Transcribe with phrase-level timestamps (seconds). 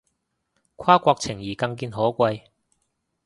[0.77, 2.41] 跨國情誼更見可貴